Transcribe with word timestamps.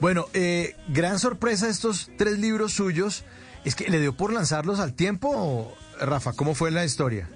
Bueno, 0.00 0.26
eh, 0.32 0.74
gran 0.88 1.18
sorpresa 1.18 1.68
estos 1.68 2.10
tres 2.16 2.38
libros 2.38 2.72
suyos. 2.72 3.24
¿Es 3.64 3.74
que 3.74 3.90
le 3.90 4.00
dio 4.00 4.14
por 4.14 4.32
lanzarlos 4.32 4.80
al 4.80 4.94
tiempo? 4.94 5.76
Rafa, 6.00 6.32
¿cómo 6.32 6.54
fue 6.54 6.70
la 6.70 6.84
historia? 6.84 7.28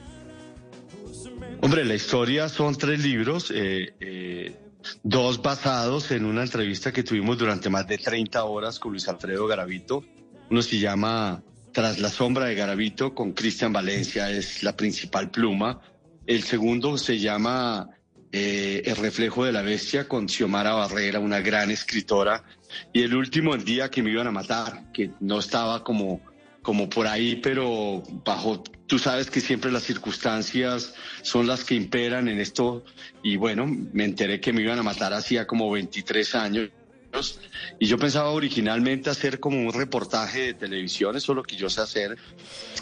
Hombre, 1.60 1.84
la 1.84 1.94
historia 1.94 2.48
son 2.48 2.76
tres 2.76 3.00
libros. 3.00 3.52
Eh, 3.54 3.94
eh 4.00 4.60
dos 5.02 5.40
basados 5.42 6.10
en 6.10 6.24
una 6.24 6.42
entrevista 6.42 6.92
que 6.92 7.02
tuvimos 7.02 7.38
durante 7.38 7.70
más 7.70 7.86
de 7.86 7.98
30 7.98 8.44
horas 8.44 8.78
con 8.78 8.92
Luis 8.92 9.08
Alfredo 9.08 9.46
Garavito. 9.46 10.04
Uno 10.50 10.62
se 10.62 10.78
llama 10.78 11.42
Tras 11.72 11.98
la 11.98 12.10
sombra 12.10 12.46
de 12.46 12.54
Garavito 12.54 13.14
con 13.14 13.32
Cristian 13.32 13.72
Valencia, 13.72 14.30
es 14.30 14.62
la 14.62 14.76
principal 14.76 15.30
pluma. 15.30 15.80
El 16.26 16.42
segundo 16.42 16.96
se 16.98 17.18
llama 17.18 17.90
eh, 18.36 18.82
El 18.84 18.96
reflejo 18.96 19.44
de 19.44 19.52
la 19.52 19.62
bestia 19.62 20.08
con 20.08 20.28
Xiomara 20.28 20.72
Barrera, 20.72 21.20
una 21.20 21.40
gran 21.40 21.70
escritora. 21.70 22.42
Y 22.92 23.02
el 23.02 23.14
último, 23.14 23.54
El 23.54 23.64
día 23.64 23.90
que 23.90 24.02
me 24.02 24.10
iban 24.10 24.26
a 24.26 24.32
matar, 24.32 24.90
que 24.92 25.12
no 25.20 25.38
estaba 25.38 25.84
como 25.84 26.20
como 26.64 26.88
por 26.88 27.06
ahí, 27.06 27.36
pero 27.36 28.02
bajo, 28.24 28.64
tú 28.86 28.98
sabes 28.98 29.30
que 29.30 29.42
siempre 29.42 29.70
las 29.70 29.82
circunstancias 29.82 30.94
son 31.20 31.46
las 31.46 31.62
que 31.62 31.74
imperan 31.74 32.26
en 32.26 32.40
esto. 32.40 32.84
Y 33.22 33.36
bueno, 33.36 33.66
me 33.92 34.04
enteré 34.04 34.40
que 34.40 34.52
me 34.52 34.62
iban 34.62 34.78
a 34.78 34.82
matar 34.82 35.12
hacía 35.12 35.46
como 35.46 35.70
23 35.70 36.34
años. 36.34 36.70
Y 37.78 37.86
yo 37.86 37.98
pensaba 37.98 38.30
originalmente 38.30 39.10
hacer 39.10 39.38
como 39.40 39.60
un 39.60 39.74
reportaje 39.74 40.40
de 40.40 40.54
televisión, 40.54 41.16
eso 41.16 41.32
es 41.32 41.36
lo 41.36 41.42
que 41.42 41.54
yo 41.54 41.68
sé 41.68 41.82
hacer, 41.82 42.16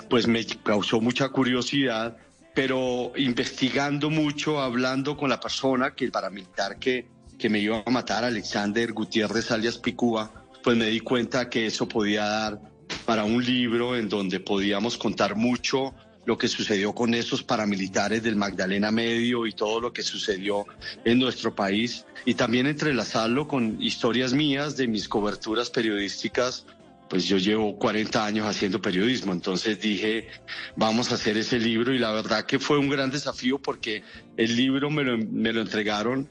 pues 0.09 0.27
me 0.27 0.47
causó 0.47 1.00
mucha 1.00 1.28
curiosidad, 1.28 2.16
pero 2.55 3.12
investigando 3.17 4.11
mucho, 4.11 4.61
hablando 4.61 5.17
con 5.17 5.31
la 5.31 5.41
persona, 5.41 5.95
que 5.95 6.05
el 6.05 6.11
paramilitar 6.11 6.78
que, 6.78 7.06
que 7.39 7.48
me 7.48 7.59
iba 7.59 7.83
a 7.84 7.91
matar, 7.91 8.25
Alexander 8.25 8.92
Gutiérrez 8.92 9.50
alias 9.50 9.78
Picúa, 9.78 10.47
pues 10.62 10.77
me 10.77 10.86
di 10.86 11.00
cuenta 11.00 11.48
que 11.48 11.67
eso 11.67 11.89
podía 11.89 12.25
dar 12.25 12.61
para 13.05 13.25
un 13.25 13.44
libro 13.44 13.97
en 13.97 14.09
donde 14.09 14.41
podíamos 14.41 14.97
contar 14.97 15.34
mucho 15.34 15.94
lo 16.25 16.39
que 16.39 16.48
sucedió 16.48 16.94
con 16.94 17.14
esos 17.14 17.42
paramilitares 17.42 18.22
del 18.22 18.36
Magdalena 18.36 18.91
Medio 18.91 19.47
y 19.47 19.53
todo 19.53 19.81
lo 19.81 19.92
que 19.92 20.03
sucedió 20.03 20.64
en 21.05 21.19
nuestro 21.19 21.55
país 21.55 22.06
y 22.25 22.34
también 22.34 22.66
entrelazarlo 22.66 23.48
con 23.48 23.83
historias 23.83 24.33
mías 24.33 24.77
de 24.77 24.87
mis 24.87 25.09
coberturas 25.09 25.70
periodísticas. 25.70 26.64
Pues 27.13 27.27
yo 27.27 27.37
llevo 27.37 27.77
40 27.77 28.25
años 28.25 28.47
haciendo 28.47 28.81
periodismo, 28.81 29.35
entonces 29.35 29.79
dije, 29.79 30.29
vamos 30.77 31.13
a 31.13 31.17
hacer 31.17 31.37
ese 31.37 31.59
libro 31.59 31.93
y 31.93 31.99
la 31.99 32.11
verdad 32.11 32.47
que 32.47 32.59
fue 32.59 32.79
un 32.79 32.89
gran 32.89 33.11
desafío 33.11 33.59
porque 33.59 34.03
el 34.39 34.57
libro 34.57 34.89
me 34.89 35.05
lo, 35.05 35.19
me 35.19 35.53
lo 35.53 35.61
entregaron 35.61 36.31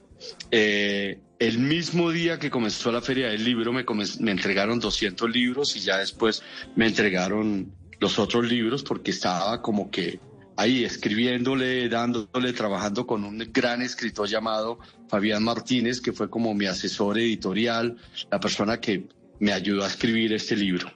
eh, 0.50 1.20
el 1.38 1.59
mismo 1.59 2.09
día 2.09 2.40
que 2.40 2.50
comenzó 2.50 2.92
la 2.92 3.00
feria 3.00 3.28
del 3.28 3.44
libro 3.44 3.72
me, 3.72 3.86
me 4.22 4.32
entregaron 4.32 4.80
200 4.80 5.30
libros 5.30 5.76
y 5.76 5.82
ya 5.82 6.00
después 6.00 6.42
me 6.76 6.88
entregaron 6.88 7.72
los 8.00 8.18
otros 8.18 8.50
libros 8.50 8.82
porque 8.82 9.12
estaba 9.12 9.62
como 9.62 9.92
que 9.92 10.20
ahí 10.58 10.84
escribiéndole, 10.84 11.90
dándole, 11.90 12.53
trabajando 12.53 13.06
con 13.06 13.24
un 13.24 13.38
gran 13.53 13.84
escritor 13.84 14.28
llamado 14.28 14.80
Fabián 15.09 15.44
Martínez, 15.44 16.02
que 16.02 16.12
fue 16.12 16.28
como 16.28 16.56
mi 16.56 16.66
asesor 16.66 17.20
editorial, 17.20 17.97
la 18.31 18.40
persona 18.40 18.81
que 18.81 19.08
me 19.41 19.52
ayudó 19.52 19.84
a 19.84 19.88
escribir 19.88 20.31
este 20.34 20.56
libro. 20.56 20.90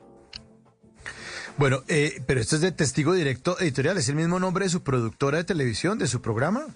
Bueno, 1.58 1.84
eh, 1.88 2.22
pero 2.28 2.40
esto 2.40 2.56
es 2.56 2.62
de 2.62 2.72
testigo 2.72 3.14
directo 3.14 3.60
editorial, 3.60 3.98
¿es 3.98 4.08
el 4.08 4.16
mismo 4.16 4.40
nombre 4.40 4.66
de 4.66 4.70
su 4.70 4.84
productora 4.84 5.40
de 5.40 5.46
televisión, 5.46 5.98
de 5.98 6.08
su 6.08 6.22
programa? 6.22 6.68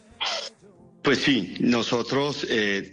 Pues 1.04 1.20
sí, 1.20 1.56
nosotros, 1.60 2.46
eh, 2.50 2.92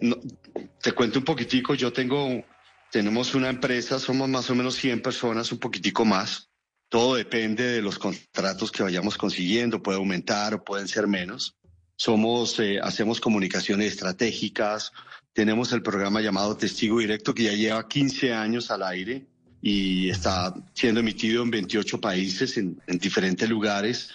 te 0.83 0.93
cuento 0.93 1.21
un 1.21 1.25
poquitico, 1.25 1.75
yo 1.75 1.93
tengo, 1.93 2.45
tenemos 2.93 3.35
una 3.35 3.49
empresa, 3.49 3.99
somos 3.99 4.29
más 4.29 4.51
o 4.51 4.55
menos 4.55 4.75
100 4.77 5.01
personas, 5.01 5.51
un 5.53 5.59
poquitico 5.59 6.05
más. 6.05 6.51
Todo 6.89 7.15
depende 7.15 7.65
de 7.65 7.83
los 7.83 7.99
contratos 7.99 8.71
que 8.71 8.83
vayamos 8.83 9.17
consiguiendo, 9.17 9.83
puede 9.83 9.99
aumentar 9.99 10.55
o 10.55 10.65
pueden 10.65 10.87
ser 10.87 11.07
menos. 11.07 11.57
Somos, 11.97 12.61
eh, 12.61 12.79
hacemos 12.83 13.21
comunicaciones 13.21 13.93
estratégicas, 13.93 14.93
tenemos 15.37 15.71
el 15.73 15.83
programa 15.83 16.23
llamado 16.23 16.57
Testigo 16.57 16.99
Directo 16.99 17.35
que 17.35 17.45
ya 17.45 17.53
lleva 17.53 17.87
15 17.87 18.33
años 18.33 18.71
al 18.71 18.83
aire 18.83 19.27
y 19.61 20.09
está 20.09 20.55
siendo 20.73 21.01
emitido 21.01 21.43
en 21.43 21.51
28 21.51 22.01
países, 22.01 22.57
en, 22.57 22.81
en 22.87 22.99
diferentes 22.99 23.47
lugares. 23.47 24.09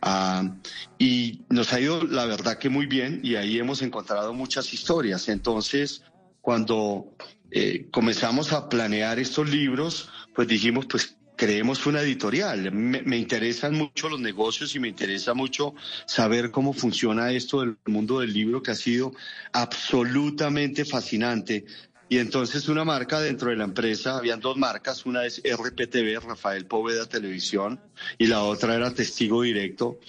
Ah, 0.00 0.48
y 0.96 1.40
nos 1.48 1.72
ha 1.72 1.80
ido, 1.80 2.04
la 2.04 2.26
verdad, 2.26 2.58
que 2.58 2.68
muy 2.68 2.86
bien 2.86 3.20
y 3.24 3.34
ahí 3.34 3.58
hemos 3.58 3.82
encontrado 3.82 4.32
muchas 4.32 4.72
historias. 4.72 5.28
Entonces, 5.28 6.02
cuando 6.40 7.12
eh, 7.50 7.88
comenzamos 7.90 8.52
a 8.52 8.68
planear 8.68 9.18
estos 9.18 9.50
libros, 9.50 10.08
pues 10.32 10.46
dijimos, 10.46 10.86
pues 10.86 11.16
creemos 11.38 11.86
una 11.86 12.02
editorial. 12.02 12.70
Me, 12.72 13.00
me, 13.00 13.16
interesan 13.16 13.74
mucho 13.74 14.10
los 14.10 14.20
negocios 14.20 14.74
y 14.74 14.80
me 14.80 14.88
interesa 14.88 15.32
mucho 15.32 15.74
saber 16.04 16.50
cómo 16.50 16.74
funciona 16.74 17.30
esto 17.30 17.60
del 17.60 17.78
mundo 17.86 18.20
del 18.20 18.34
libro 18.34 18.62
que 18.62 18.72
ha 18.72 18.74
sido 18.74 19.14
absolutamente 19.52 20.84
fascinante. 20.84 21.64
Y 22.10 22.18
entonces 22.18 22.68
una 22.68 22.84
marca 22.84 23.20
dentro 23.20 23.50
de 23.50 23.56
la 23.56 23.64
empresa, 23.64 24.16
habían 24.16 24.40
dos 24.40 24.56
marcas, 24.56 25.04
una 25.04 25.26
es 25.26 25.42
RPTV, 25.44 26.20
Rafael 26.26 26.64
Poveda 26.64 27.06
Televisión, 27.06 27.80
y 28.16 28.26
la 28.26 28.42
otra 28.42 28.74
era 28.74 28.94
Testigo 28.94 29.42
Directo. 29.42 30.00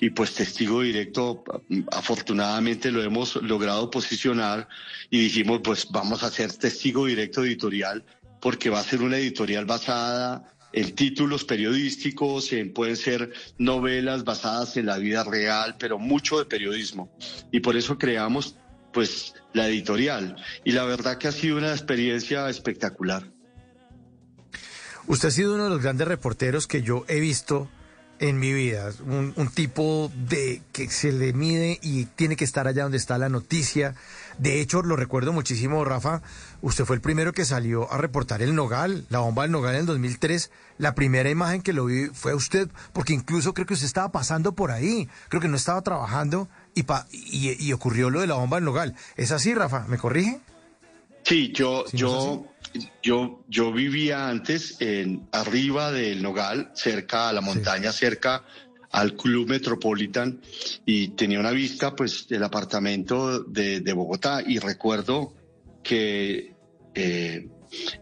Y 0.00 0.10
pues 0.10 0.34
Testigo 0.34 0.82
Directo, 0.82 1.42
afortunadamente 1.90 2.92
lo 2.92 3.02
hemos 3.02 3.36
logrado 3.36 3.90
posicionar 3.90 4.68
y 5.08 5.18
dijimos, 5.18 5.62
pues 5.64 5.88
vamos 5.90 6.22
a 6.22 6.26
hacer 6.26 6.52
Testigo 6.52 7.06
Directo 7.06 7.42
editorial, 7.42 8.04
porque 8.40 8.68
va 8.68 8.80
a 8.80 8.84
ser 8.84 9.00
una 9.00 9.16
editorial 9.16 9.64
basada 9.64 10.55
en 10.76 10.94
títulos 10.94 11.42
periodísticos, 11.44 12.52
en, 12.52 12.72
pueden 12.72 12.96
ser 12.96 13.32
novelas 13.56 14.24
basadas 14.24 14.76
en 14.76 14.86
la 14.86 14.98
vida 14.98 15.24
real, 15.24 15.76
pero 15.78 15.98
mucho 15.98 16.38
de 16.38 16.44
periodismo. 16.44 17.10
Y 17.50 17.60
por 17.60 17.76
eso 17.76 17.98
creamos 17.98 18.56
pues 18.92 19.34
la 19.54 19.68
editorial. 19.68 20.36
Y 20.64 20.72
la 20.72 20.84
verdad 20.84 21.16
que 21.16 21.28
ha 21.28 21.32
sido 21.32 21.56
una 21.56 21.70
experiencia 21.70 22.48
espectacular. 22.50 23.32
Usted 25.06 25.28
ha 25.28 25.30
sido 25.30 25.54
uno 25.54 25.64
de 25.64 25.70
los 25.70 25.82
grandes 25.82 26.08
reporteros 26.08 26.66
que 26.66 26.82
yo 26.82 27.06
he 27.08 27.20
visto 27.20 27.70
en 28.18 28.38
mi 28.38 28.52
vida. 28.52 28.90
Un, 29.06 29.48
tipo 29.54 30.10
de 30.14 30.62
que 30.72 30.88
se 30.90 31.12
le 31.12 31.32
mide 31.32 31.78
y 31.82 32.04
tiene 32.04 32.36
que 32.36 32.44
estar 32.44 32.66
allá 32.66 32.84
donde 32.84 32.98
está 32.98 33.18
la 33.18 33.28
noticia. 33.28 33.94
De 34.38 34.60
hecho, 34.60 34.82
lo 34.82 34.96
recuerdo 34.96 35.32
muchísimo, 35.32 35.84
Rafa. 35.84 36.22
Usted 36.60 36.84
fue 36.84 36.96
el 36.96 37.02
primero 37.02 37.32
que 37.32 37.44
salió 37.44 37.90
a 37.92 37.98
reportar 37.98 38.42
el 38.42 38.54
Nogal, 38.54 39.06
la 39.08 39.20
bomba 39.20 39.42
del 39.42 39.52
Nogal 39.52 39.74
en 39.74 39.80
el 39.80 39.86
2003. 39.86 40.50
La 40.78 40.94
primera 40.94 41.30
imagen 41.30 41.62
que 41.62 41.72
lo 41.72 41.86
vi 41.86 42.06
fue 42.06 42.34
usted, 42.34 42.68
porque 42.92 43.14
incluso 43.14 43.54
creo 43.54 43.66
que 43.66 43.74
usted 43.74 43.86
estaba 43.86 44.12
pasando 44.12 44.52
por 44.52 44.70
ahí. 44.70 45.08
Creo 45.28 45.40
que 45.40 45.48
no 45.48 45.56
estaba 45.56 45.80
trabajando 45.82 46.48
y, 46.74 46.84
y, 47.12 47.72
ocurrió 47.72 48.10
lo 48.10 48.20
de 48.20 48.26
la 48.26 48.34
bomba 48.34 48.58
del 48.58 48.64
Nogal. 48.64 48.94
¿Es 49.16 49.32
así, 49.32 49.54
Rafa? 49.54 49.86
¿Me 49.88 49.96
corrige? 49.96 50.40
Sí, 51.22 51.50
yo, 51.52 51.84
yo, 51.92 52.46
yo, 53.02 53.44
yo 53.48 53.72
vivía 53.72 54.28
antes 54.28 54.80
en 54.80 55.26
arriba 55.32 55.92
del 55.92 56.22
Nogal, 56.22 56.70
cerca 56.74 57.28
a 57.28 57.32
la 57.32 57.40
montaña, 57.40 57.92
cerca 57.92 58.44
al 58.90 59.14
Club 59.14 59.48
Metropolitan 59.48 60.40
y 60.84 61.08
tenía 61.08 61.40
una 61.40 61.50
vista 61.50 61.94
pues 61.94 62.28
del 62.28 62.42
apartamento 62.44 63.42
de, 63.42 63.80
de 63.80 63.92
Bogotá 63.92 64.42
y 64.46 64.58
recuerdo 64.58 65.34
que 65.82 66.54
eh, 66.94 67.48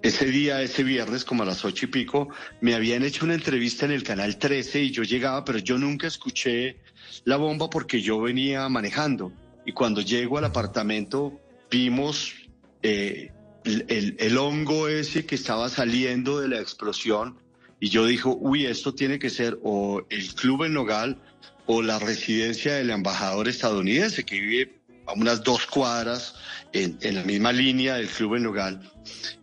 ese 0.03 0.27
día, 0.27 0.63
ese 0.63 0.85
viernes, 0.85 1.25
como 1.25 1.43
a 1.43 1.47
las 1.47 1.65
ocho 1.65 1.87
y 1.87 1.89
pico, 1.89 2.29
me 2.61 2.75
habían 2.75 3.03
hecho 3.03 3.25
una 3.25 3.35
entrevista 3.35 3.85
en 3.85 3.93
el 3.93 4.03
canal 4.03 4.39
13 4.39 4.83
y 4.83 4.91
yo 4.91 5.03
llegaba, 5.03 5.45
pero 5.45 5.59
yo 5.59 5.79
nunca 5.79 6.07
escuché 6.07 6.77
la 7.25 7.37
bomba 7.37 7.69
porque 7.71 8.01
yo 8.01 8.21
venía 8.21 8.69
manejando. 8.69 9.33
Y 9.67 9.73
cuando 9.73 10.01
llego 10.01 10.39
al 10.39 10.45
apartamento, 10.45 11.41
vimos 11.71 12.35
eh, 12.83 13.33
el, 13.65 14.17
el, 14.19 14.39
hongo 14.39 14.89
ese 14.89 15.25
que 15.27 15.35
estaba 15.35 15.69
saliendo 15.69 16.41
de 16.41 16.49
la 16.49 16.61
explosión 16.61 17.39
y 17.81 17.89
yo 17.89 18.07
dijo, 18.07 18.37
uy, 18.41 18.67
esto 18.67 18.95
tiene 18.95 19.19
que 19.19 19.31
ser 19.31 19.59
o 19.63 20.03
el 20.11 20.35
Club 20.35 20.65
El 20.65 20.75
Nogal 20.75 21.19
o 21.67 21.83
la 21.83 21.99
residencia 21.99 22.75
del 22.75 22.91
embajador 22.91 23.49
estadounidense 23.49 24.25
que 24.25 24.41
vive 24.41 24.79
a 25.07 25.13
unas 25.15 25.43
dos 25.43 25.67
cuadras 25.67 26.35
en, 26.73 26.99
la 27.15 27.23
misma 27.25 27.53
línea 27.53 27.97
del 27.97 28.09
Club 28.09 28.35
El 28.35 28.43
Nogal. 28.45 28.93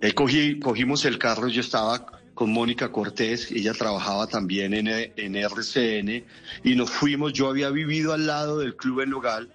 Ahí 0.02 0.12
cogí, 0.14 0.60
cogimos 0.60 1.06
el 1.06 1.18
carro, 1.18 1.48
yo 1.48 1.62
estaba 1.62 2.06
con 2.34 2.52
Mónica 2.52 2.92
Cortés, 2.92 3.52
ella 3.52 3.74
trabajaba 3.74 4.26
también 4.28 4.74
en, 4.74 4.88
en 4.88 5.36
RCN, 5.36 6.26
y 6.64 6.76
nos 6.76 6.90
fuimos, 6.90 7.34
yo 7.34 7.50
había 7.50 7.70
vivido 7.70 8.14
al 8.14 8.26
lado 8.26 8.60
del 8.60 8.76
Club 8.76 9.02
El 9.02 9.12
Nogal 9.12 9.54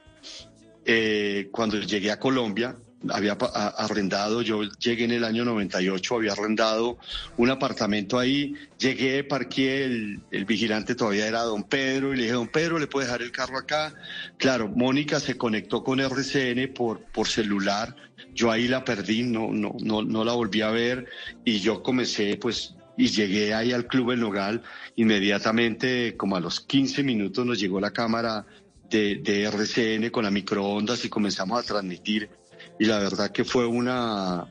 eh, 0.84 1.48
cuando 1.50 1.80
llegué 1.80 2.12
a 2.12 2.20
Colombia, 2.20 2.76
había 3.10 3.32
arrendado, 3.32 4.42
yo 4.42 4.62
llegué 4.78 5.04
en 5.04 5.12
el 5.12 5.24
año 5.24 5.44
98, 5.44 6.16
había 6.16 6.32
arrendado 6.32 6.98
un 7.36 7.50
apartamento 7.50 8.18
ahí, 8.18 8.54
llegué, 8.78 9.22
parqué, 9.24 9.84
el, 9.84 10.20
el, 10.30 10.44
vigilante 10.44 10.94
todavía 10.94 11.26
era 11.26 11.42
don 11.42 11.64
Pedro 11.64 12.12
y 12.12 12.16
le 12.16 12.22
dije, 12.22 12.34
don 12.34 12.48
Pedro, 12.48 12.78
¿le 12.78 12.86
puede 12.86 13.06
dejar 13.06 13.22
el 13.22 13.32
carro 13.32 13.58
acá? 13.58 13.94
Claro, 14.38 14.68
Mónica 14.68 15.20
se 15.20 15.36
conectó 15.36 15.84
con 15.84 16.00
RCN 16.00 16.72
por, 16.74 17.00
por 17.00 17.28
celular, 17.28 17.94
yo 18.34 18.50
ahí 18.50 18.68
la 18.68 18.84
perdí, 18.84 19.22
no, 19.22 19.52
no, 19.52 19.76
no, 19.80 20.02
no 20.02 20.24
la 20.24 20.32
volví 20.32 20.62
a 20.62 20.70
ver 20.70 21.06
y 21.44 21.60
yo 21.60 21.82
comencé 21.82 22.36
pues 22.36 22.74
y 22.96 23.08
llegué 23.08 23.52
ahí 23.52 23.72
al 23.72 23.86
Club 23.86 24.12
El 24.12 24.20
Nogal, 24.20 24.62
inmediatamente 24.96 26.16
como 26.16 26.36
a 26.36 26.40
los 26.40 26.60
15 26.60 27.02
minutos 27.02 27.44
nos 27.44 27.60
llegó 27.60 27.78
la 27.78 27.92
cámara 27.92 28.46
de, 28.88 29.16
de 29.16 29.44
RCN 29.44 30.10
con 30.10 30.24
la 30.24 30.30
microondas 30.30 31.04
y 31.04 31.08
comenzamos 31.08 31.62
a 31.62 31.66
transmitir 31.66 32.30
y 32.78 32.84
la 32.84 32.98
verdad 32.98 33.30
que 33.30 33.44
fue 33.44 33.66
una 33.66 34.46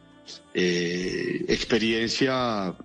eh, 0.53 1.45
experiencia 1.47 2.75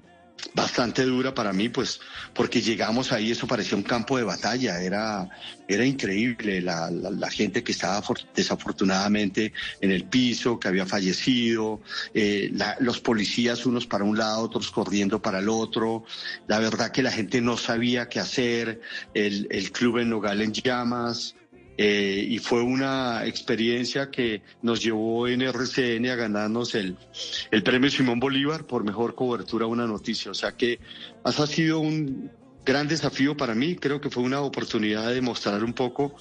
bastante 0.54 1.04
dura 1.04 1.34
para 1.34 1.52
mí, 1.52 1.68
pues 1.68 2.00
porque 2.34 2.60
llegamos 2.60 3.12
ahí, 3.12 3.30
eso 3.30 3.46
parecía 3.46 3.76
un 3.76 3.82
campo 3.82 4.16
de 4.16 4.24
batalla, 4.24 4.80
era, 4.80 5.28
era 5.68 5.84
increíble 5.84 6.60
la, 6.60 6.90
gente 7.30 7.62
que 7.62 7.72
estaba 7.72 8.02
desafortunadamente 8.34 9.52
en 9.80 9.90
el 9.90 10.04
piso, 10.04 10.58
que 10.58 10.68
había 10.68 10.86
fallecido, 10.86 11.80
eh, 12.14 12.52
los 12.80 13.00
policías 13.00 13.66
unos 13.66 13.86
para 13.86 14.04
un 14.04 14.18
lado, 14.18 14.42
otros 14.42 14.70
corriendo 14.70 15.20
para 15.22 15.38
el 15.38 15.48
otro, 15.48 16.04
la 16.48 16.58
verdad 16.58 16.90
que 16.90 17.02
la 17.02 17.12
gente 17.12 17.40
no 17.40 17.56
sabía 17.56 18.08
qué 18.08 18.20
hacer, 18.20 18.80
el, 19.14 19.46
el 19.50 19.70
club 19.72 19.98
en 19.98 20.10
Nogal 20.10 20.40
en 20.40 20.52
llamas, 20.52 21.34
eh, 21.82 22.26
y 22.28 22.38
fue 22.40 22.60
una 22.60 23.24
experiencia 23.24 24.10
que 24.10 24.42
nos 24.60 24.82
llevó 24.82 25.26
en 25.26 25.40
RCN 25.40 26.10
a 26.10 26.14
ganarnos 26.14 26.74
el, 26.74 26.98
el 27.50 27.62
premio 27.62 27.88
Simón 27.88 28.20
Bolívar 28.20 28.66
por 28.66 28.84
mejor 28.84 29.14
cobertura 29.14 29.64
a 29.64 29.68
una 29.68 29.86
noticia. 29.86 30.30
O 30.30 30.34
sea 30.34 30.52
que 30.52 30.78
ha 31.24 31.32
sido 31.46 31.80
un 31.80 32.30
gran 32.66 32.86
desafío 32.86 33.34
para 33.34 33.54
mí. 33.54 33.76
Creo 33.76 33.98
que 33.98 34.10
fue 34.10 34.22
una 34.22 34.42
oportunidad 34.42 35.10
de 35.10 35.22
mostrar 35.22 35.64
un 35.64 35.72
poco. 35.72 36.14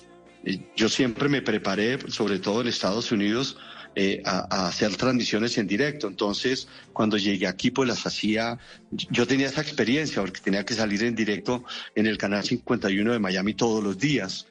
Eh, 0.46 0.72
yo 0.78 0.88
siempre 0.88 1.28
me 1.28 1.42
preparé, 1.42 2.00
sobre 2.10 2.40
todo 2.40 2.62
en 2.62 2.68
Estados 2.68 3.12
Unidos, 3.12 3.58
eh, 3.96 4.22
a, 4.24 4.48
a, 4.50 4.68
hacer 4.70 4.96
transmisiones 4.96 5.58
en 5.58 5.68
directo. 5.68 6.08
Entonces, 6.08 6.70
cuando 6.94 7.18
llegué 7.18 7.48
aquí, 7.48 7.70
pues 7.70 7.90
las 7.90 8.08
hacía, 8.08 8.58
yo 8.92 9.28
tenía 9.28 9.48
esa 9.48 9.60
experiencia, 9.60 10.22
porque 10.22 10.40
tenía 10.40 10.64
que 10.64 10.74
salir 10.74 11.04
en 11.04 11.16
directo 11.16 11.66
en 11.96 12.08
el 12.08 12.18
canal 12.18 12.46
51 12.46 13.12
de 13.12 13.20
Miami 13.20 13.56
todos 13.56 13.84
los 13.84 13.98
días. 13.98 14.49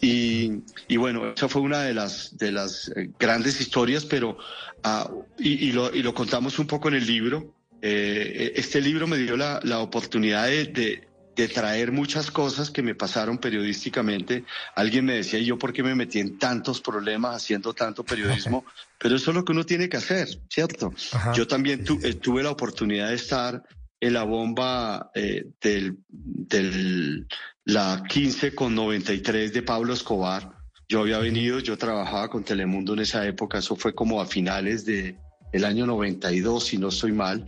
Y, 0.00 0.62
y, 0.88 0.96
bueno, 0.96 1.32
esa 1.34 1.48
fue 1.48 1.62
una 1.62 1.82
de 1.82 1.92
las, 1.92 2.36
de 2.38 2.52
las 2.52 2.88
eh, 2.96 3.10
grandes 3.18 3.60
historias, 3.60 4.04
pero, 4.04 4.38
uh, 4.84 5.24
y, 5.38 5.68
y, 5.68 5.72
lo, 5.72 5.94
y, 5.94 6.02
lo, 6.02 6.14
contamos 6.14 6.58
un 6.58 6.66
poco 6.66 6.88
en 6.88 6.94
el 6.94 7.06
libro. 7.06 7.54
Eh, 7.82 8.52
este 8.56 8.80
libro 8.80 9.06
me 9.06 9.18
dio 9.18 9.36
la, 9.36 9.60
la 9.62 9.80
oportunidad 9.80 10.46
de, 10.46 10.66
de, 10.66 11.08
de, 11.36 11.48
traer 11.48 11.92
muchas 11.92 12.30
cosas 12.30 12.70
que 12.70 12.82
me 12.82 12.94
pasaron 12.94 13.38
periodísticamente. 13.38 14.44
Alguien 14.74 15.04
me 15.04 15.14
decía, 15.14 15.38
¿y 15.38 15.46
yo 15.46 15.58
por 15.58 15.72
qué 15.72 15.82
me 15.82 15.94
metí 15.94 16.18
en 16.18 16.38
tantos 16.38 16.80
problemas 16.80 17.36
haciendo 17.36 17.74
tanto 17.74 18.04
periodismo? 18.04 18.64
pero 18.98 19.16
eso 19.16 19.30
es 19.30 19.36
lo 19.36 19.44
que 19.44 19.52
uno 19.52 19.64
tiene 19.64 19.88
que 19.88 19.96
hacer, 19.96 20.28
¿cierto? 20.48 20.92
Ajá. 21.12 21.32
Yo 21.32 21.46
también 21.46 21.84
tu, 21.84 21.98
eh, 22.02 22.14
tuve 22.14 22.42
la 22.42 22.50
oportunidad 22.50 23.08
de 23.08 23.14
estar 23.14 23.62
la 24.00 24.22
bomba 24.24 25.10
eh, 25.14 25.44
del, 25.60 25.98
del, 26.08 27.26
la 27.64 28.02
15 28.08 28.54
con 28.54 28.74
93 28.74 29.52
de 29.52 29.62
Pablo 29.62 29.92
Escobar. 29.92 30.52
Yo 30.88 31.00
había 31.00 31.18
venido, 31.18 31.60
yo 31.60 31.76
trabajaba 31.76 32.30
con 32.30 32.44
Telemundo 32.44 32.94
en 32.94 33.00
esa 33.00 33.26
época, 33.26 33.58
eso 33.58 33.76
fue 33.76 33.94
como 33.94 34.20
a 34.20 34.26
finales 34.26 34.84
de 34.86 35.18
el 35.52 35.64
año 35.64 35.86
92, 35.86 36.64
si 36.64 36.78
no 36.78 36.88
estoy 36.88 37.12
mal, 37.12 37.44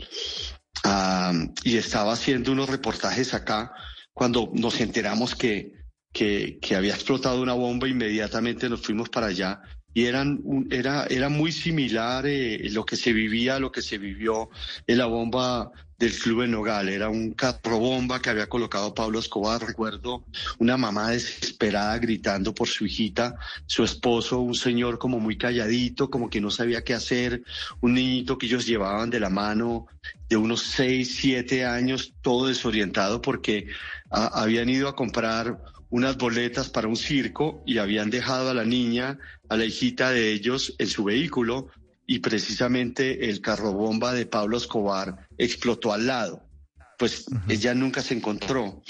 y 1.64 1.76
estaba 1.76 2.12
haciendo 2.12 2.52
unos 2.52 2.68
reportajes 2.68 3.32
acá 3.34 3.72
cuando 4.12 4.50
nos 4.52 4.80
enteramos 4.80 5.34
que, 5.34 5.72
que, 6.12 6.58
que 6.60 6.76
había 6.76 6.94
explotado 6.94 7.40
una 7.40 7.54
bomba, 7.54 7.88
inmediatamente 7.88 8.68
nos 8.68 8.82
fuimos 8.82 9.08
para 9.08 9.28
allá 9.28 9.62
y 9.94 10.06
eran 10.06 10.42
era, 10.70 11.06
era 11.06 11.28
muy 11.28 11.52
similar 11.52 12.26
eh, 12.26 12.58
lo 12.70 12.84
que 12.84 12.96
se 12.96 13.12
vivía, 13.12 13.58
lo 13.58 13.70
que 13.70 13.82
se 13.82 13.98
vivió 13.98 14.48
en 14.86 14.98
la 14.98 15.06
bomba 15.06 15.70
del 16.02 16.18
Club 16.18 16.42
en 16.42 16.50
Nogal. 16.50 16.88
Era 16.88 17.08
un 17.08 17.30
carro 17.32 17.78
bomba 17.78 18.20
que 18.20 18.28
había 18.28 18.48
colocado 18.48 18.92
Pablo 18.92 19.20
Escobar. 19.20 19.64
Recuerdo 19.64 20.24
una 20.58 20.76
mamá 20.76 21.10
desesperada 21.10 21.96
gritando 21.98 22.52
por 22.52 22.66
su 22.66 22.86
hijita, 22.86 23.36
su 23.66 23.84
esposo, 23.84 24.40
un 24.40 24.56
señor 24.56 24.98
como 24.98 25.20
muy 25.20 25.38
calladito, 25.38 26.10
como 26.10 26.28
que 26.28 26.40
no 26.40 26.50
sabía 26.50 26.82
qué 26.82 26.94
hacer, 26.94 27.44
un 27.80 27.94
niñito 27.94 28.36
que 28.36 28.46
ellos 28.46 28.66
llevaban 28.66 29.10
de 29.10 29.20
la 29.20 29.30
mano 29.30 29.86
de 30.28 30.36
unos 30.36 30.62
seis, 30.62 31.14
siete 31.20 31.64
años, 31.64 32.14
todo 32.20 32.48
desorientado 32.48 33.22
porque 33.22 33.68
a, 34.10 34.42
habían 34.42 34.68
ido 34.68 34.88
a 34.88 34.96
comprar 34.96 35.62
unas 35.88 36.16
boletas 36.16 36.68
para 36.68 36.88
un 36.88 36.96
circo 36.96 37.62
y 37.64 37.78
habían 37.78 38.10
dejado 38.10 38.50
a 38.50 38.54
la 38.54 38.64
niña, 38.64 39.18
a 39.48 39.56
la 39.56 39.66
hijita 39.66 40.10
de 40.10 40.32
ellos 40.32 40.74
en 40.78 40.88
su 40.88 41.04
vehículo 41.04 41.68
y 42.06 42.18
precisamente 42.18 43.28
el 43.30 43.40
carro 43.40 43.72
bomba 43.72 44.12
de 44.12 44.26
Pablo 44.26 44.56
Escobar 44.56 45.28
explotó 45.38 45.92
al 45.92 46.06
lado. 46.06 46.42
Pues 46.98 47.26
uh 47.28 47.34
-huh. 47.34 47.52
ella 47.52 47.74
nunca 47.74 48.00
se 48.02 48.14
encontró 48.14 48.82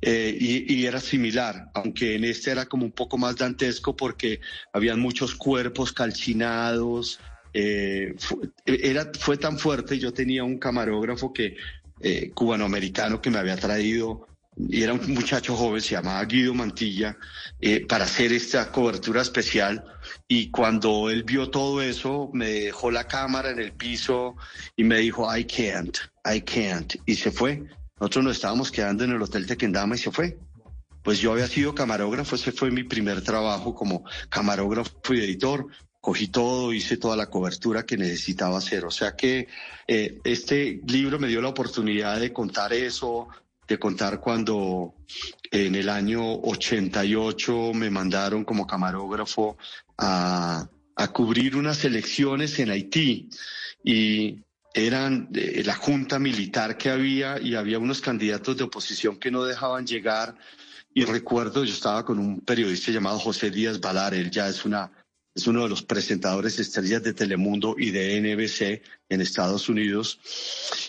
eh, 0.00 0.36
y, 0.38 0.72
y, 0.72 0.86
era 0.86 1.00
similar, 1.00 1.70
aunque 1.74 2.14
en 2.14 2.24
este 2.24 2.50
era 2.50 2.66
como 2.66 2.84
un 2.84 2.92
poco 2.92 3.18
más 3.18 3.36
dantesco 3.36 3.94
porque 3.94 4.40
habían 4.72 5.00
muchos 5.00 5.34
cuerpos 5.34 5.92
calcinados. 5.92 7.20
Eh, 7.52 8.14
fue, 8.16 8.38
era, 8.64 9.10
fue 9.18 9.36
tan 9.36 9.58
fuerte, 9.58 9.98
yo 9.98 10.12
tenía 10.12 10.44
un 10.44 10.58
camarógrafo 10.58 11.32
que 11.32 11.56
eh, 12.00 12.30
cubanoamericano 12.32 13.20
que 13.20 13.30
me 13.30 13.38
había 13.38 13.56
traído 13.56 14.28
y 14.58 14.82
era 14.82 14.92
un 14.92 15.14
muchacho 15.14 15.54
joven, 15.54 15.80
se 15.80 15.94
llamaba 15.94 16.24
Guido 16.24 16.52
Mantilla, 16.52 17.16
eh, 17.60 17.86
para 17.86 18.04
hacer 18.04 18.32
esta 18.32 18.72
cobertura 18.72 19.22
especial. 19.22 19.84
Y 20.26 20.50
cuando 20.50 21.10
él 21.10 21.22
vio 21.22 21.50
todo 21.50 21.80
eso, 21.80 22.30
me 22.32 22.48
dejó 22.48 22.90
la 22.90 23.06
cámara 23.06 23.50
en 23.50 23.60
el 23.60 23.72
piso 23.72 24.36
y 24.76 24.84
me 24.84 24.98
dijo, 24.98 25.34
I 25.34 25.44
can't, 25.44 25.96
I 26.24 26.40
can't. 26.40 26.96
Y 27.06 27.14
se 27.14 27.30
fue. 27.30 27.62
Nosotros 28.00 28.24
nos 28.24 28.36
estábamos 28.36 28.70
quedando 28.72 29.04
en 29.04 29.12
el 29.12 29.22
Hotel 29.22 29.46
Tequendama 29.46 29.94
y 29.94 29.98
se 29.98 30.10
fue. 30.10 30.38
Pues 31.02 31.20
yo 31.20 31.32
había 31.32 31.46
sido 31.46 31.74
camarógrafo, 31.74 32.34
ese 32.34 32.52
fue 32.52 32.70
mi 32.70 32.82
primer 32.82 33.22
trabajo 33.22 33.74
como 33.74 34.04
camarógrafo 34.28 35.14
y 35.14 35.20
editor. 35.20 35.68
Cogí 36.00 36.28
todo, 36.28 36.72
hice 36.72 36.96
toda 36.96 37.16
la 37.16 37.26
cobertura 37.26 37.84
que 37.84 37.96
necesitaba 37.96 38.58
hacer. 38.58 38.84
O 38.84 38.90
sea 38.90 39.14
que 39.14 39.48
eh, 39.86 40.18
este 40.24 40.80
libro 40.86 41.18
me 41.18 41.28
dio 41.28 41.40
la 41.40 41.48
oportunidad 41.48 42.20
de 42.20 42.32
contar 42.32 42.72
eso, 42.72 43.28
de 43.68 43.78
contar 43.78 44.20
cuando 44.20 44.94
en 45.50 45.74
el 45.74 45.88
año 45.90 46.22
88 46.40 47.72
me 47.74 47.90
mandaron 47.90 48.44
como 48.44 48.66
camarógrafo 48.66 49.58
a, 49.98 50.68
a 50.96 51.08
cubrir 51.12 51.54
unas 51.54 51.84
elecciones 51.84 52.58
en 52.58 52.70
Haití 52.70 53.28
y 53.84 54.38
eran 54.74 55.28
eh, 55.34 55.62
la 55.64 55.74
junta 55.74 56.18
militar 56.18 56.76
que 56.76 56.90
había 56.90 57.40
y 57.40 57.54
había 57.54 57.78
unos 57.78 58.00
candidatos 58.00 58.56
de 58.56 58.64
oposición 58.64 59.16
que 59.18 59.30
no 59.30 59.44
dejaban 59.44 59.86
llegar. 59.86 60.36
Y 60.94 61.04
recuerdo 61.04 61.64
yo 61.64 61.72
estaba 61.72 62.04
con 62.04 62.18
un 62.18 62.40
periodista 62.40 62.90
llamado 62.90 63.18
José 63.18 63.50
Díaz 63.50 63.80
Balar, 63.80 64.14
él 64.14 64.30
ya 64.30 64.48
es 64.48 64.64
una 64.64 64.90
es 65.34 65.46
uno 65.46 65.62
de 65.62 65.68
los 65.68 65.84
presentadores 65.84 66.58
estrellas 66.58 67.02
de 67.04 67.14
Telemundo 67.14 67.76
y 67.78 67.90
de 67.92 68.20
NBC 68.20 68.82
en 69.08 69.20
Estados 69.20 69.68
Unidos. 69.68 70.18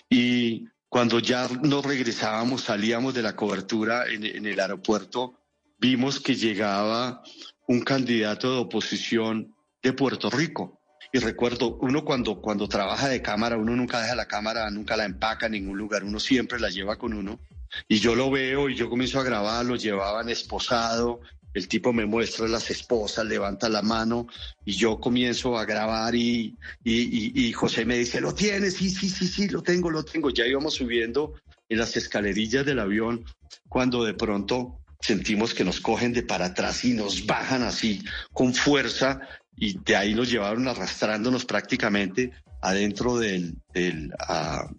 Y 0.09 0.67
cuando 0.89 1.19
ya 1.19 1.47
nos 1.61 1.85
regresábamos, 1.85 2.63
salíamos 2.63 3.13
de 3.13 3.21
la 3.21 3.35
cobertura 3.35 4.07
en, 4.07 4.25
en, 4.25 4.45
el 4.45 4.59
aeropuerto, 4.59 5.39
vimos 5.77 6.19
que 6.19 6.35
llegaba 6.35 7.21
un 7.67 7.81
candidato 7.81 8.51
de 8.51 8.57
oposición 8.59 9.55
de 9.83 9.93
Puerto 9.93 10.29
Rico. 10.29 10.81
Y 11.11 11.19
recuerdo, 11.19 11.77
uno 11.81 12.03
cuando, 12.03 12.41
cuando 12.41 12.67
trabaja 12.67 13.07
de 13.07 13.21
cámara, 13.21 13.57
uno 13.57 13.75
nunca 13.75 14.01
deja 14.01 14.15
la 14.15 14.27
cámara, 14.27 14.69
nunca 14.69 14.97
la 14.97 15.05
empaca 15.05 15.45
en 15.45 15.53
ningún 15.53 15.77
lugar, 15.77 16.03
uno 16.03 16.19
siempre 16.19 16.59
la 16.59 16.69
lleva 16.69 16.97
con 16.97 17.13
uno. 17.13 17.39
Y 17.87 17.99
yo 17.99 18.15
lo 18.15 18.31
veo 18.31 18.69
y 18.69 18.75
yo 18.75 18.89
comienzo 18.89 19.19
a 19.19 19.23
grabar, 19.23 19.65
lo 19.65 19.75
llevaban 19.75 20.29
esposado, 20.29 21.21
el 21.53 21.67
tipo 21.67 21.93
me 21.93 22.05
muestra 22.05 22.47
las 22.47 22.69
esposas, 22.69 23.25
levanta 23.25 23.69
la 23.69 23.81
mano 23.81 24.27
y 24.65 24.73
yo 24.73 24.99
comienzo 24.99 25.57
a 25.57 25.65
grabar 25.65 26.15
y, 26.15 26.55
y, 26.83 27.51
José 27.53 27.85
me 27.85 27.97
dice, 27.97 28.21
¿lo 28.21 28.33
tienes? 28.33 28.75
Sí, 28.75 28.89
sí, 28.89 29.09
sí, 29.09 29.27
sí, 29.27 29.49
lo 29.49 29.61
tengo, 29.61 29.89
lo 29.89 30.03
tengo. 30.03 30.29
Ya 30.29 30.45
íbamos 30.45 30.75
subiendo 30.75 31.33
en 31.67 31.79
las 31.79 31.95
escalerillas 31.97 32.65
del 32.65 32.79
avión 32.79 33.25
cuando 33.67 34.03
de 34.03 34.13
pronto 34.13 34.79
sentimos 35.01 35.53
que 35.53 35.63
nos 35.63 35.79
cogen 35.79 36.13
de 36.13 36.23
para 36.23 36.47
atrás 36.47 36.83
y 36.85 36.93
nos 36.93 37.25
bajan 37.25 37.63
así 37.63 38.03
con 38.33 38.53
fuerza 38.53 39.21
y 39.55 39.79
de 39.79 39.95
ahí 39.95 40.13
nos 40.13 40.29
llevaron 40.29 40.67
arrastrándonos 40.67 41.45
prácticamente 41.45 42.31
adentro 42.61 43.17
del, 43.17 43.55
del, 43.73 44.13
ah, 44.19 44.69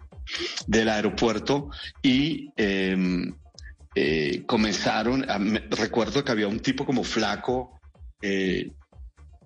del 0.67 0.89
aeropuerto 0.89 1.71
y 2.03 2.53
em, 2.57 3.35
eh, 3.95 4.45
comenzaron, 4.47 5.27
recuerdo 5.71 6.25
que 6.25 6.33
había 6.33 6.49
un 6.49 6.61
tipo 6.61 6.85
como 6.85 7.05
flaco, 7.05 7.81
eh, 8.23 8.71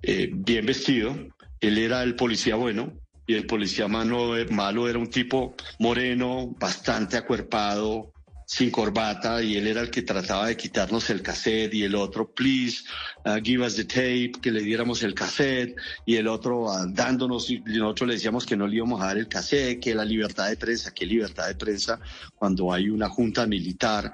eh, 0.02 0.30
bien 0.32 0.66
vestido, 0.66 1.16
él 1.60 1.78
era 1.78 2.02
el 2.02 2.14
policía 2.14 2.56
bueno 2.56 2.92
y 3.26 3.34
el 3.34 3.46
policía 3.46 3.88
malo 3.88 4.88
era 4.88 4.98
un 4.98 5.08
tipo 5.08 5.54
moreno, 5.78 6.54
bastante 6.58 7.16
acuerpado, 7.16 8.12
sin 8.46 8.70
corbata 8.70 9.42
y 9.42 9.56
él 9.56 9.66
era 9.66 9.80
el 9.80 9.90
que 9.90 10.02
trataba 10.02 10.46
de 10.46 10.56
quitarnos 10.56 11.10
el 11.10 11.22
cassette 11.22 11.74
y 11.74 11.82
el 11.82 11.94
otro, 11.94 12.30
please, 12.30 12.84
uh, 13.24 13.40
give 13.42 13.64
us 13.64 13.76
the 13.76 13.84
tape, 13.84 14.32
que 14.40 14.50
le 14.50 14.60
diéramos 14.60 15.02
el 15.02 15.14
cassette 15.14 15.76
y 16.04 16.16
el 16.16 16.28
otro 16.28 16.64
uh, 16.64 16.86
dándonos 16.88 17.50
y 17.50 17.60
nosotros 17.60 18.08
le 18.08 18.14
decíamos 18.14 18.44
que 18.46 18.56
no 18.56 18.66
le 18.66 18.76
íbamos 18.76 19.00
a 19.00 19.06
dar 19.06 19.18
el 19.18 19.28
cassette, 19.28 19.80
que 19.80 19.94
la 19.94 20.04
libertad 20.04 20.48
de 20.48 20.56
prensa, 20.56 20.92
que 20.92 21.06
libertad 21.06 21.48
de 21.48 21.54
prensa 21.54 22.00
cuando 22.34 22.72
hay 22.72 22.90
una 22.90 23.08
junta 23.08 23.46
militar. 23.46 24.12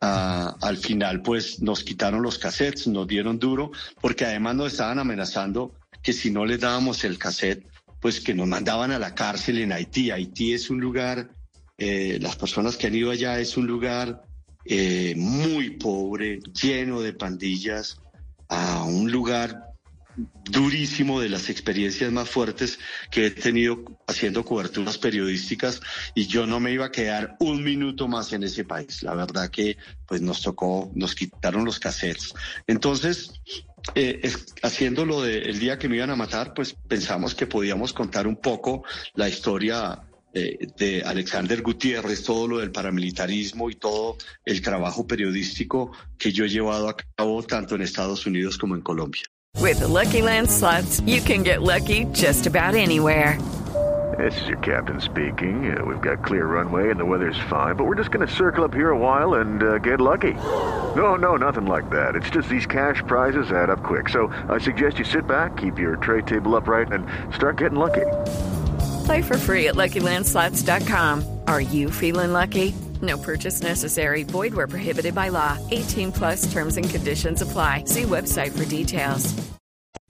Uh, 0.00 0.54
al 0.60 0.76
final 0.76 1.22
pues 1.22 1.60
nos 1.60 1.84
quitaron 1.84 2.22
los 2.22 2.38
cassettes, 2.38 2.86
nos 2.86 3.06
dieron 3.06 3.38
duro 3.38 3.72
porque 4.00 4.24
además 4.24 4.54
nos 4.56 4.72
estaban 4.72 4.98
amenazando 4.98 5.74
que 6.02 6.12
si 6.12 6.30
no 6.30 6.46
les 6.46 6.60
dábamos 6.60 7.04
el 7.04 7.18
cassette 7.18 7.66
pues 8.00 8.20
que 8.20 8.34
nos 8.34 8.48
mandaban 8.48 8.90
a 8.92 8.98
la 8.98 9.14
cárcel 9.14 9.58
en 9.58 9.72
Haití. 9.72 10.10
Haití 10.10 10.54
es 10.54 10.70
un 10.70 10.80
lugar 10.80 11.30
eh, 11.80 12.18
las 12.20 12.36
personas 12.36 12.76
que 12.76 12.86
han 12.86 12.94
ido 12.94 13.10
allá 13.10 13.40
es 13.40 13.56
un 13.56 13.66
lugar 13.66 14.22
eh, 14.66 15.14
muy 15.16 15.70
pobre, 15.70 16.40
lleno 16.52 17.00
de 17.00 17.14
pandillas, 17.14 17.98
a 18.48 18.84
un 18.84 19.10
lugar 19.10 19.70
durísimo 20.50 21.20
de 21.20 21.30
las 21.30 21.48
experiencias 21.48 22.12
más 22.12 22.28
fuertes 22.28 22.78
que 23.10 23.26
he 23.26 23.30
tenido 23.30 23.82
haciendo 24.06 24.44
coberturas 24.44 24.98
periodísticas 24.98 25.80
y 26.14 26.26
yo 26.26 26.46
no 26.46 26.60
me 26.60 26.72
iba 26.72 26.86
a 26.86 26.92
quedar 26.92 27.36
un 27.40 27.64
minuto 27.64 28.08
más 28.08 28.34
en 28.34 28.42
ese 28.42 28.64
país. 28.64 29.02
La 29.02 29.14
verdad 29.14 29.48
que 29.48 29.78
pues 30.06 30.20
nos 30.20 30.42
tocó, 30.42 30.90
nos 30.94 31.14
quitaron 31.14 31.64
los 31.64 31.78
cassettes. 31.78 32.34
Entonces, 32.66 33.40
eh, 33.94 34.30
haciendo 34.62 35.06
lo 35.06 35.22
del 35.22 35.58
día 35.58 35.78
que 35.78 35.88
me 35.88 35.96
iban 35.96 36.10
a 36.10 36.16
matar, 36.16 36.52
pues 36.52 36.74
pensamos 36.74 37.34
que 37.34 37.46
podíamos 37.46 37.94
contar 37.94 38.26
un 38.26 38.36
poco 38.36 38.84
la 39.14 39.30
historia 39.30 40.02
de 40.32 41.02
Alexander 41.04 41.62
Gutiérrez, 41.62 42.22
todo 42.24 42.46
lo 42.46 42.58
del 42.58 42.70
paramilitarismo 42.70 43.70
y 43.70 43.74
todo 43.74 44.16
el 44.44 44.62
trabajo 44.62 45.06
periodístico 45.06 45.92
que 46.18 46.32
yo 46.32 46.44
he 46.44 46.48
llevado 46.48 46.88
a 46.88 46.96
cabo 47.16 47.42
tanto 47.42 47.74
en 47.74 47.82
Estados 47.82 48.26
Unidos 48.26 48.56
como 48.58 48.74
en 48.74 48.82
Colombia. 48.82 49.22
With 49.58 49.80
the 49.80 49.88
Lucky 49.88 50.22
Land 50.22 50.48
slots, 50.48 51.00
you 51.06 51.20
can 51.20 51.42
get 51.42 51.62
lucky 51.62 52.06
just 52.12 52.46
about 52.46 52.74
anywhere. 52.74 53.38
This 54.18 54.38
is 54.42 54.48
your 54.48 54.58
captain 54.58 55.00
speaking. 55.00 55.76
Uh, 55.76 55.84
we've 55.84 56.00
got 56.00 56.24
clear 56.24 56.44
runway 56.46 56.90
and 56.90 56.98
the 56.98 57.04
weather's 57.04 57.38
fine, 57.48 57.76
but 57.76 57.86
we're 57.86 57.94
just 57.94 58.10
going 58.10 58.26
to 58.26 58.34
circle 58.34 58.64
up 58.64 58.74
here 58.74 58.90
a 58.90 58.98
while 58.98 59.34
and 59.34 59.62
uh, 59.62 59.78
get 59.78 60.00
lucky. 60.00 60.34
No, 60.94 61.14
no, 61.14 61.36
nothing 61.36 61.66
like 61.66 61.88
that. 61.90 62.16
It's 62.16 62.28
just 62.28 62.48
these 62.48 62.66
cash 62.66 63.02
prizes 63.06 63.52
add 63.52 63.70
up 63.70 63.82
quick. 63.82 64.08
So 64.08 64.32
I 64.48 64.58
suggest 64.58 64.98
you 64.98 65.04
sit 65.04 65.26
back, 65.26 65.56
keep 65.56 65.78
your 65.78 65.96
tray 65.96 66.22
table 66.22 66.56
upright, 66.56 66.92
and 66.92 67.06
start 67.34 67.58
getting 67.58 67.78
lucky. 67.78 68.06
Play 69.10 69.22
for 69.22 69.36
free 69.36 69.66
at 69.66 69.74
LuckyLandSlots.com. 69.74 71.24
Are 71.48 71.60
you 71.60 71.90
feeling 71.90 72.32
lucky? 72.32 72.72
No 73.02 73.18
purchase 73.18 73.60
necessary. 73.60 74.22
Void 74.22 74.54
where 74.54 74.68
prohibited 74.68 75.16
by 75.16 75.30
law. 75.30 75.58
18 75.72 76.12
plus 76.12 76.52
terms 76.52 76.76
and 76.76 76.88
conditions 76.88 77.42
apply. 77.42 77.86
See 77.86 78.02
website 78.04 78.56
for 78.56 78.64
details. 78.68 79.34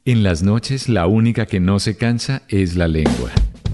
En 0.05 0.23
las 0.23 0.43
noches, 0.43 0.91
la 0.91 1.07
única 1.07 1.47
que 1.47 1.61
no 1.61 1.79
se 1.79 1.95
cansa 1.95 2.43
es 2.51 2.77
la 2.77 2.89
lengua. 2.89 3.31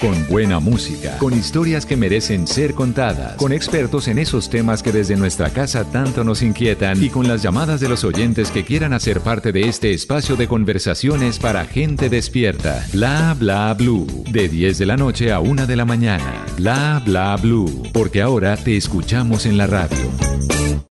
Con 0.00 0.26
buena 0.28 0.60
música, 0.60 1.16
con 1.18 1.32
historias 1.32 1.86
que 1.86 1.96
merecen 1.96 2.46
ser 2.46 2.74
contadas, 2.74 3.36
con 3.36 3.52
expertos 3.52 4.08
en 4.08 4.18
esos 4.18 4.50
temas 4.50 4.82
que 4.82 4.92
desde 4.92 5.16
nuestra 5.16 5.50
casa 5.50 5.84
tanto 5.84 6.22
nos 6.24 6.42
inquietan 6.42 7.02
y 7.02 7.08
con 7.08 7.26
las 7.26 7.42
llamadas 7.42 7.80
de 7.80 7.88
los 7.88 8.04
oyentes 8.04 8.50
que 8.50 8.64
quieran 8.64 8.92
hacer 8.92 9.20
parte 9.20 9.52
de 9.52 9.68
este 9.68 9.92
espacio 9.92 10.36
de 10.36 10.48
conversación 10.48 11.16
para 11.40 11.64
gente 11.64 12.08
despierta. 12.08 12.84
Bla 12.92 13.34
bla 13.38 13.72
blue. 13.74 14.06
De 14.30 14.48
10 14.48 14.78
de 14.78 14.86
la 14.86 14.96
noche 14.96 15.32
a 15.32 15.40
1 15.40 15.66
de 15.66 15.76
la 15.76 15.84
mañana. 15.84 16.44
Bla 16.56 17.02
bla 17.04 17.36
blue. 17.36 17.82
Porque 17.92 18.22
ahora 18.22 18.56
te 18.56 18.76
escuchamos 18.76 19.46
en 19.46 19.56
la 19.56 19.66
radio. 19.66 19.96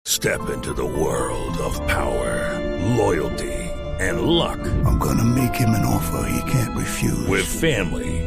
Step 0.06 0.40
into 0.54 0.72
the 0.72 0.82
world 0.82 1.58
of 1.58 1.78
power, 1.86 2.60
loyalty 2.96 3.52
and 4.00 4.22
luck. 4.22 4.58
I'm 4.84 4.98
gonna 4.98 5.24
make 5.24 5.54
him 5.54 5.70
an 5.70 5.84
offer 5.84 6.28
he 6.28 6.50
can't 6.50 6.76
refuse. 6.76 7.26
With 7.28 7.44
family, 7.44 8.25